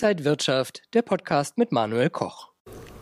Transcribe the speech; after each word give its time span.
Inside 0.00 0.24
Wirtschaft, 0.24 0.82
der 0.94 1.02
Podcast 1.02 1.58
mit 1.58 1.72
Manuel 1.72 2.08
Koch. 2.08 2.50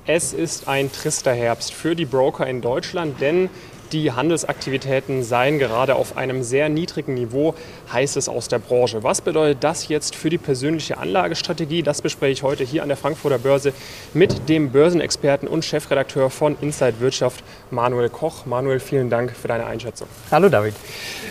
Es 0.06 0.32
ist 0.32 0.66
ein 0.66 0.90
trister 0.90 1.34
Herbst 1.34 1.74
für 1.74 1.94
die 1.94 2.06
Broker 2.06 2.46
in 2.46 2.62
Deutschland, 2.62 3.20
denn 3.20 3.50
die 3.92 4.12
Handelsaktivitäten 4.12 5.22
seien 5.22 5.58
gerade 5.58 5.94
auf 5.94 6.16
einem 6.16 6.42
sehr 6.42 6.70
niedrigen 6.70 7.12
Niveau, 7.12 7.54
heißt 7.92 8.16
es 8.16 8.30
aus 8.30 8.48
der 8.48 8.60
Branche. 8.60 9.02
Was 9.02 9.20
bedeutet 9.20 9.62
das 9.62 9.88
jetzt 9.88 10.16
für 10.16 10.30
die 10.30 10.38
persönliche 10.38 10.96
Anlagestrategie? 10.96 11.82
Das 11.82 12.00
bespreche 12.00 12.32
ich 12.32 12.42
heute 12.42 12.64
hier 12.64 12.82
an 12.82 12.88
der 12.88 12.96
Frankfurter 12.96 13.36
Börse 13.36 13.74
mit 14.14 14.48
dem 14.48 14.72
Börsenexperten 14.72 15.48
und 15.48 15.66
Chefredakteur 15.66 16.30
von 16.30 16.56
Inside 16.62 17.00
Wirtschaft, 17.00 17.44
Manuel 17.70 18.08
Koch. 18.08 18.46
Manuel, 18.46 18.80
vielen 18.80 19.10
Dank 19.10 19.36
für 19.36 19.48
deine 19.48 19.66
Einschätzung. 19.66 20.08
Hallo 20.30 20.48
David. 20.48 20.72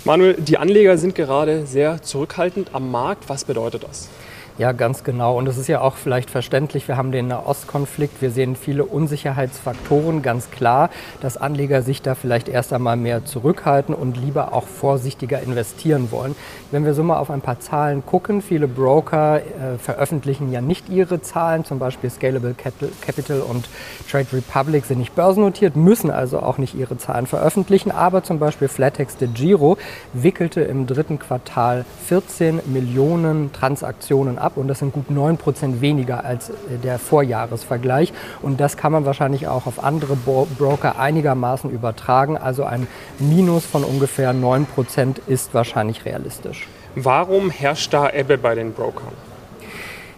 Manuel, 0.03 0.35
die 0.35 0.59
Anleger 0.59 0.99
sind 0.99 1.15
gerade 1.15 1.65
sehr 1.65 2.03
zurückhaltend 2.03 2.69
am 2.75 2.91
Markt. 2.91 3.27
Was 3.29 3.45
bedeutet 3.45 3.83
das? 3.83 4.09
Ja, 4.57 4.71
ganz 4.71 5.03
genau. 5.03 5.37
Und 5.37 5.49
es 5.49 5.57
ist 5.57 5.67
ja 5.67 5.81
auch 5.81 5.95
vielleicht 5.97 6.29
verständlich, 6.29 6.87
wir 6.87 6.95
haben 6.95 7.11
den 7.11 7.27
Nahostkonflikt, 7.27 8.21
wir 8.21 8.31
sehen 8.31 8.55
viele 8.55 8.85
Unsicherheitsfaktoren, 8.85 10.21
ganz 10.21 10.49
klar, 10.49 10.91
dass 11.19 11.35
Anleger 11.35 11.81
sich 11.81 12.01
da 12.01 12.15
vielleicht 12.15 12.47
erst 12.47 12.71
einmal 12.71 12.95
mehr 12.95 13.25
zurückhalten 13.25 13.93
und 13.93 14.15
lieber 14.15 14.53
auch 14.53 14.65
vorsichtiger 14.65 15.41
investieren 15.41 16.09
wollen. 16.09 16.37
Wenn 16.71 16.85
wir 16.85 16.93
so 16.93 17.03
mal 17.03 17.17
auf 17.17 17.31
ein 17.31 17.41
paar 17.41 17.59
Zahlen 17.59 18.05
gucken, 18.05 18.41
viele 18.41 18.69
Broker 18.69 19.41
äh, 19.41 19.77
veröffentlichen 19.77 20.49
ja 20.53 20.61
nicht 20.61 20.87
ihre 20.87 21.21
Zahlen, 21.21 21.65
zum 21.65 21.77
Beispiel 21.77 22.09
Scalable 22.09 22.55
Capital 23.01 23.41
und 23.41 23.67
Trade 24.09 24.27
Republic 24.31 24.85
sind 24.85 24.99
nicht 24.99 25.15
börsennotiert, 25.15 25.75
müssen 25.75 26.09
also 26.09 26.39
auch 26.39 26.59
nicht 26.59 26.75
ihre 26.75 26.97
Zahlen 26.97 27.27
veröffentlichen, 27.27 27.91
aber 27.91 28.23
zum 28.23 28.39
Beispiel 28.39 28.69
Flatex 28.69 29.17
de 29.17 29.27
Giro 29.27 29.77
wickelte 30.13 30.61
im 30.61 30.87
dritten 30.87 31.19
Quartal 31.19 31.83
14 32.07 32.61
Millionen 32.67 33.51
Transaktionen 33.51 34.44
ab 34.45 34.53
und 34.55 34.67
das 34.67 34.79
sind 34.79 34.93
gut 34.93 35.11
9 35.11 35.37
Prozent 35.37 35.81
weniger 35.81 36.23
als 36.23 36.49
äh, 36.49 36.77
der 36.83 36.99
Vorjahresvergleich. 36.99 38.13
Und 38.41 38.61
das 38.61 38.77
kann 38.77 38.91
man 38.91 39.05
wahrscheinlich 39.05 39.47
auch 39.47 39.65
auf 39.65 39.83
andere 39.83 40.15
Broker 40.15 40.99
einigermaßen 40.99 41.69
übertragen. 41.69 42.37
Also 42.37 42.63
ein 42.63 42.87
Minus 43.19 43.65
von 43.65 43.83
ungefähr 43.83 44.31
9 44.31 44.65
Prozent 44.65 45.19
ist 45.27 45.53
wahrscheinlich 45.53 46.05
realistisch. 46.05 46.67
Warum 46.95 47.49
herrscht 47.49 47.93
da 47.93 48.09
Ebbe 48.09 48.37
bei 48.37 48.55
den 48.55 48.71
Brokern? 48.71 49.11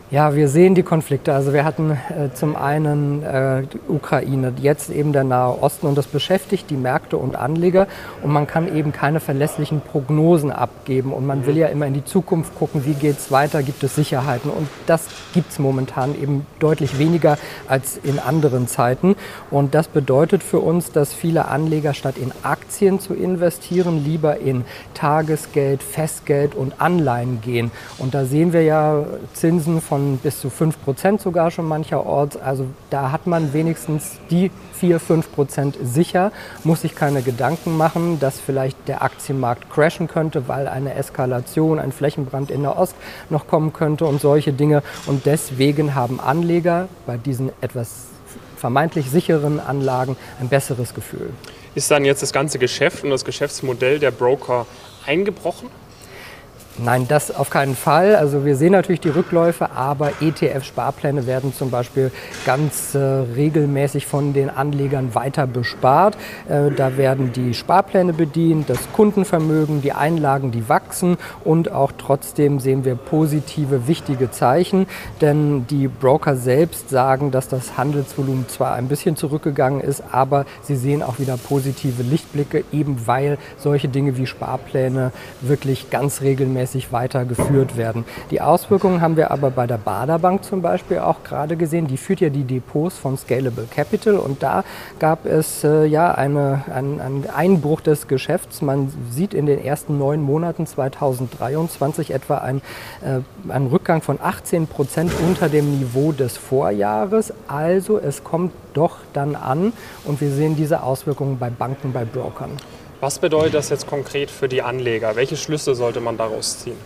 Ja, 0.10 0.36
wir 0.36 0.48
sehen 0.48 0.74
die 0.74 0.84
Konflikte. 0.84 1.34
Also 1.34 1.52
wir 1.52 1.66
hatten 1.66 1.92
äh, 1.92 2.34
zum 2.34 2.56
einen 2.56 3.24
äh, 3.24 3.64
Ukraine, 3.90 4.54
jetzt 4.62 4.90
eben 4.90 5.12
der 5.12 5.26
Nahe 5.26 5.62
Osten 5.62 5.86
und 5.86 5.98
das 5.98 6.08
beschäftigt 6.08 6.70
die 6.70 6.78
Märkte 6.78 7.18
und 7.18 7.36
Anleger. 7.36 7.88
Und 8.24 8.32
man 8.32 8.48
kann 8.48 8.74
eben 8.74 8.94
keine 8.94 9.20
verlässlichen 9.20 9.82
Prognosen 9.82 10.50
abgeben. 10.50 11.12
Und 11.12 11.26
man 11.26 11.46
will 11.46 11.58
ja 11.58 11.68
immer 11.68 11.88
in 11.88 11.94
die 11.94 12.06
Zukunft 12.06 12.56
gucken, 12.56 12.86
wie 12.86 12.94
geht 12.94 13.18
es 13.18 13.34
weiter, 13.34 13.62
gibt 13.64 13.84
es 13.84 13.96
Sicherheiten. 13.96 14.50
Und 14.50 14.70
das 14.86 15.08
gibt 15.34 15.52
es 15.52 15.60
momentan 15.60 16.16
eben 16.16 16.46
deutlich 16.60 17.00
weniger 17.00 17.38
als 17.68 18.00
in 18.02 18.18
anderen 18.18 18.70
Zeiten. 18.70 19.18
Und 19.52 19.76
das 19.76 19.90
bedeutet 19.90 20.42
für 20.42 20.60
uns, 20.60 20.94
dass 20.94 21.14
viele 21.14 21.50
Anleger 21.50 21.94
statt 21.94 22.16
in 22.18 22.32
Aktien 22.44 23.02
zu 23.02 23.14
investieren, 23.14 24.06
lieber 24.06 24.38
in 24.38 24.64
Tagesgeld, 24.94 25.84
Festgeld 25.84 26.56
und 26.56 26.80
Anleihen 26.80 27.42
gehen. 27.42 27.72
Und 27.98 28.14
da 28.14 28.24
sehen 28.24 28.54
wir 28.54 28.64
ja 28.64 29.04
Zinsen 29.34 29.82
von 29.82 29.97
von 29.98 30.18
bis 30.18 30.40
zu 30.40 30.52
5 30.52 30.84
Prozent 30.84 31.22
sogar 31.22 31.50
schon 31.50 31.68
mancherorts. 31.68 32.38
Also 32.38 32.66
da 32.92 33.12
hat 33.12 33.26
man 33.26 33.54
wenigstens 33.54 34.20
die 34.30 34.52
4, 34.74 35.00
5 35.00 35.32
Prozent 35.34 35.78
sicher, 35.82 36.32
muss 36.64 36.82
sich 36.82 36.94
keine 36.94 37.24
Gedanken 37.24 37.78
machen, 37.78 38.20
dass 38.20 38.40
vielleicht 38.40 38.78
der 38.88 39.02
Aktienmarkt 39.02 39.72
crashen 39.72 40.08
könnte, 40.08 40.48
weil 40.48 40.68
eine 40.68 40.94
Eskalation, 40.94 41.80
ein 41.80 41.92
Flächenbrand 41.92 42.52
in 42.52 42.62
der 42.62 42.78
Ost 42.78 42.96
noch 43.32 43.48
kommen 43.48 43.74
könnte 43.74 44.06
und 44.06 44.22
solche 44.22 44.54
Dinge. 44.54 44.84
Und 45.08 45.26
deswegen 45.26 45.96
haben 45.96 46.20
Anleger 46.20 46.90
bei 47.08 47.18
diesen 47.18 47.50
etwas 47.62 48.10
vermeintlich 48.56 49.10
sicheren 49.10 49.60
Anlagen 49.60 50.16
ein 50.40 50.48
besseres 50.48 50.94
Gefühl. 50.94 51.32
Ist 51.74 51.90
dann 51.90 52.06
jetzt 52.06 52.22
das 52.22 52.34
ganze 52.34 52.60
Geschäft 52.60 53.04
und 53.04 53.10
das 53.10 53.26
Geschäftsmodell 53.26 53.98
der 53.98 54.12
Broker 54.12 54.68
eingebrochen? 55.08 55.70
Nein, 56.80 57.08
das 57.08 57.36
auf 57.36 57.50
keinen 57.50 57.76
Fall. 57.76 58.16
Also 58.16 58.46
wir 58.46 58.56
sehen 58.56 58.74
natürlich 58.74 59.00
die 59.00 59.10
Rückläufe, 59.10 59.72
aber 59.72 60.12
ETF-Sparpläne 60.22 61.26
werden 61.26 61.52
zum 61.52 61.72
Beispiel 61.72 62.12
ganz 62.46 62.94
äh, 62.94 63.00
regelmäßig 63.00 64.06
von 64.06 64.34
den 64.34 64.52
Anlegern 64.52 65.16
weiter 65.16 65.48
bespart. 65.48 66.18
Äh, 66.48 66.70
da 66.70 66.96
werden 66.96 67.34
die 67.34 67.56
Sparpläne 67.56 68.14
bedient, 68.14 68.70
das 68.70 68.78
Kundenvermögen, 68.94 69.82
die 69.82 69.92
Einlagen, 69.92 70.52
die 70.52 70.70
wachsen 70.70 71.18
und 71.44 71.72
auch 71.72 71.92
trotzdem 71.98 72.60
sehen 72.60 72.86
wir 72.86 72.94
positive, 72.94 73.88
wichtige 73.88 74.30
Zeichen, 74.30 74.86
denn 75.20 75.66
die 75.66 75.88
Broker 75.88 76.36
selbst 76.36 76.90
sagen, 76.90 77.32
dass 77.32 77.48
das 77.48 77.76
Handelsvolumen 77.78 78.48
zwar 78.50 78.76
ein 78.76 78.88
bisschen 78.88 79.16
zurückgegangen 79.16 79.82
ist, 79.82 80.04
aber 80.12 80.46
sie 80.62 80.76
sehen 80.76 81.02
auch 81.02 81.18
wieder 81.18 81.38
positive 81.38 82.04
Lichtblicke, 82.04 82.66
eben 82.72 83.08
weil 83.08 83.40
solche 83.58 83.88
Dinge 83.88 84.16
wie 84.18 84.28
Sparpläne 84.28 85.12
wirklich 85.42 85.90
ganz 85.90 86.22
regelmäßig 86.22 86.67
regelmäßig 86.68 86.92
weitergeführt 86.92 87.78
werden. 87.78 88.06
Die 88.32 88.42
Auswirkungen 88.42 89.02
haben 89.02 89.18
wir 89.18 89.32
aber 89.32 89.52
bei 89.52 89.68
der 89.68 89.78
Baderbank 89.78 90.44
zum 90.44 90.62
Beispiel 90.62 91.00
auch 91.00 91.24
gerade 91.24 91.56
gesehen. 91.56 91.88
Die 91.88 91.98
führt 91.98 92.20
ja 92.20 92.30
die 92.30 92.44
Depots 92.44 92.98
von 92.98 93.18
Scalable 93.18 93.68
Capital 93.70 94.16
und 94.16 94.44
da 94.44 94.64
gab 95.00 95.26
es 95.26 95.64
äh, 95.64 95.86
ja 95.86 96.12
eine, 96.12 96.64
einen, 96.74 97.00
einen 97.00 97.30
Einbruch 97.30 97.82
des 97.82 98.08
Geschäfts. 98.08 98.62
Man 98.62 98.92
sieht 99.10 99.34
in 99.34 99.46
den 99.46 99.64
ersten 99.64 99.98
neun 99.98 100.22
Monaten 100.22 100.68
2023 100.68 102.12
etwa 102.12 102.40
ein, 102.40 102.62
äh, 103.02 103.52
einen 103.52 103.68
Rückgang 103.68 104.02
von 104.02 104.20
18 104.22 104.68
Prozent 104.68 105.12
unter 105.28 105.50
dem 105.50 105.80
Niveau 105.80 106.12
des 106.12 106.38
Vorjahres. 106.38 107.34
Also 107.48 108.00
es 108.00 108.24
kommt 108.24 108.52
doch 108.74 108.98
dann 109.14 109.36
an 109.36 109.74
und 110.06 110.22
wir 110.22 110.32
sehen 110.32 110.56
diese 110.56 110.84
Auswirkungen 110.84 111.40
bei 111.40 111.50
Banken, 111.50 111.94
bei 111.94 112.06
Brokern. 112.06 112.52
Was 113.00 113.20
bedeutet 113.20 113.54
das 113.54 113.70
jetzt 113.70 113.86
konkret 113.86 114.32
für 114.32 114.48
die 114.48 114.64
Anleger? 114.64 115.16
Welche 115.16 115.38
Schlüsse 115.38 115.76
sollte 115.76 116.00
man 116.00 116.18
daraus 116.18 116.60
ziehen? 116.60 116.78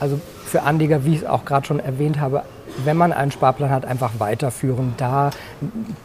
Also 0.00 0.20
für 0.44 0.62
Anleger, 0.62 1.04
wie 1.04 1.14
ich 1.14 1.22
es 1.22 1.24
auch 1.24 1.44
gerade 1.44 1.66
schon 1.66 1.78
erwähnt 1.78 2.20
habe, 2.20 2.42
wenn 2.84 2.96
man 2.96 3.12
einen 3.12 3.30
Sparplan 3.30 3.70
hat, 3.70 3.84
einfach 3.84 4.12
weiterführen. 4.18 4.94
Da 4.96 5.30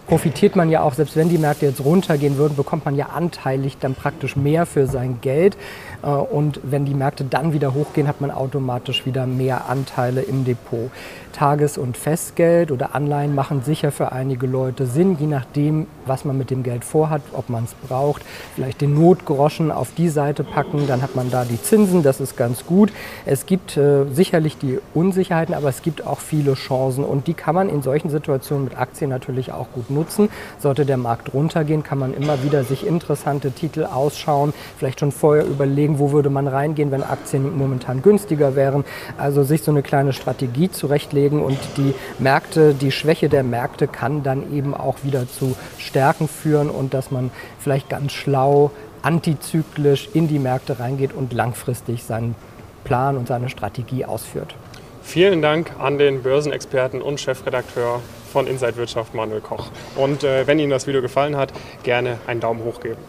profitiert 0.08 0.56
man 0.56 0.70
ja 0.70 0.82
auch, 0.82 0.94
selbst 0.94 1.16
wenn 1.16 1.30
die 1.30 1.38
Märkte 1.38 1.66
jetzt 1.66 1.84
runtergehen 1.84 2.38
würden, 2.38 2.56
bekommt 2.56 2.86
man 2.86 2.96
ja 2.96 3.08
anteilig 3.08 3.78
dann 3.80 3.96
praktisch 3.96 4.36
mehr 4.36 4.66
für 4.66 4.88
sein 4.88 5.20
Geld. 5.22 5.58
Äh, 6.04 6.08
und 6.08 6.60
wenn 6.64 6.86
die 6.86 6.94
Märkte 6.94 7.24
dann 7.24 7.54
wieder 7.54 7.74
hochgehen, 7.74 8.08
hat 8.08 8.22
man 8.22 8.32
automatisch 8.32 9.06
wieder 9.06 9.26
mehr 9.26 9.70
Anteile 9.70 10.22
im 10.22 10.46
Depot. 10.46 10.90
Tages- 11.32 11.78
und 11.78 11.98
Festgeld 11.98 12.72
oder 12.72 12.94
Anleihen 12.94 13.34
machen 13.34 13.64
sicher 13.64 13.92
für 13.92 14.12
einige 14.12 14.48
Leute 14.48 14.86
Sinn, 14.86 15.18
je 15.20 15.28
nachdem, 15.28 15.88
was 16.06 16.26
man 16.26 16.38
mit 16.38 16.50
dem 16.50 16.64
Geld 16.64 16.84
vorhat, 16.84 17.22
ob 17.34 17.50
man 17.50 17.64
es 17.64 17.74
braucht. 17.88 18.24
Vielleicht 18.56 18.82
den 18.82 18.94
Notgroschen 18.94 19.72
auf 19.72 19.90
die 19.98 20.10
Seite 20.10 20.44
packen, 20.44 20.88
dann 20.88 21.02
hat 21.02 21.16
man 21.16 21.32
da 21.32 21.46
die 21.46 21.62
Zinsen, 21.62 22.04
das 22.04 22.20
ist 22.20 22.38
ganz 22.38 22.66
gut. 22.66 22.92
Es 23.26 23.46
gibt 23.46 23.78
äh, 23.78 24.06
sicherlich 24.12 24.58
die 24.58 24.80
Unsicherheiten, 24.94 25.56
aber 25.56 25.70
es 25.70 25.82
gibt 25.82 26.06
auch 26.06 26.20
viele 26.20 26.56
Chancen 26.62 27.04
und 27.04 27.28
die 27.28 27.34
kann 27.34 27.56
man 27.56 27.70
in 27.70 27.82
solchen 27.82 28.10
Situationen 28.10 28.66
mit 28.66 28.78
Aktien 28.78 29.10
natürlich 29.10 29.52
auch 29.52 29.68
gut 29.74 29.90
nutzen. 29.90 30.30
Sollte 30.60 30.86
der 30.86 30.98
Markt 30.98 31.34
runtergehen, 31.34 31.84
kann 31.84 32.00
man 32.00 32.14
immer 32.14 32.44
wieder 32.44 32.64
sich 32.64 32.86
interessante 32.86 33.52
Titel 33.52 33.86
ausschauen, 33.86 34.54
vielleicht 34.78 35.00
schon 35.00 35.12
vorher 35.12 35.46
überlegen, 35.46 36.00
wo 36.00 36.12
würde 36.12 36.30
man 36.30 36.48
reingehen, 36.48 36.92
wenn 36.92 37.04
Aktien 37.04 37.58
momentan 37.58 38.02
günstiger 38.02 38.56
wären. 38.56 38.86
Also 39.18 39.44
sich 39.44 39.64
so 39.64 39.72
eine 39.72 39.82
kleine 39.82 40.14
Strategie 40.14 40.72
zurechtlegen 40.72 41.42
und 41.42 41.58
die 41.78 41.94
Märkte, 42.20 42.74
die 42.74 42.92
Schwäche 42.92 43.30
der 43.30 43.44
Märkte 43.44 43.88
kann 43.88 44.24
dann 44.24 44.54
eben 44.54 44.74
auch 44.74 44.98
wieder 45.04 45.28
zu 45.28 45.56
Stärken 45.78 46.28
führen 46.28 46.70
und 46.70 46.94
dass 46.94 47.12
man 47.12 47.32
vielleicht 47.60 47.90
ganz 47.90 48.12
schlau 48.12 48.72
antizyklisch 49.02 50.10
in 50.14 50.28
die 50.28 50.40
Märkte 50.40 50.80
reingeht 50.80 51.14
und 51.14 51.34
langfristig 51.34 52.04
seinen 52.04 52.36
Plan 52.84 53.18
und 53.18 53.28
seine 53.28 53.50
Strategie 53.50 54.06
ausführt. 54.06 54.56
Vielen 55.02 55.42
Dank 55.42 55.72
an 55.80 55.98
den 55.98 56.24
Börsenexperten 56.24 57.02
und 57.02 57.20
Chefredakteur 57.20 58.02
von 58.32 58.48
Inside 58.48 58.78
Wirtschaft 58.78 59.14
Manuel 59.14 59.42
Koch. 59.42 59.72
Und 59.96 60.24
äh, 60.24 60.48
wenn 60.48 60.60
Ihnen 60.60 60.70
das 60.70 60.88
Video 60.88 61.02
gefallen 61.02 61.36
hat, 61.36 61.52
gerne 61.84 62.18
einen 62.28 62.40
Daumen 62.40 62.64
hoch 62.64 62.80
geben. 62.80 63.00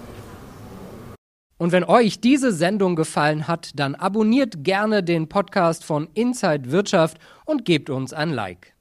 Und 1.58 1.70
wenn 1.70 1.84
euch 1.84 2.20
diese 2.20 2.50
Sendung 2.50 2.96
gefallen 2.96 3.46
hat, 3.46 3.70
dann 3.76 3.94
abonniert 3.94 4.64
gerne 4.64 5.04
den 5.04 5.28
Podcast 5.28 5.84
von 5.84 6.08
Inside 6.14 6.72
Wirtschaft 6.72 7.18
und 7.44 7.64
gebt 7.64 7.88
uns 7.88 8.12
ein 8.12 8.30
Like. 8.30 8.74